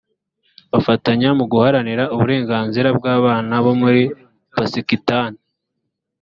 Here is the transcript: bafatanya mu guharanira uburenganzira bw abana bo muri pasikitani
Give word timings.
bafatanya 0.71 1.29
mu 1.37 1.45
guharanira 1.51 2.03
uburenganzira 2.13 2.89
bw 2.97 3.05
abana 3.17 3.53
bo 3.65 3.73
muri 3.81 4.01
pasikitani 4.55 5.39